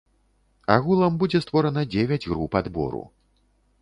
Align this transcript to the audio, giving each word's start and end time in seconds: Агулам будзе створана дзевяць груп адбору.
Агулам 0.75 1.19
будзе 1.23 1.41
створана 1.45 1.81
дзевяць 1.93 2.21
груп 2.31 2.51
адбору. 2.65 3.03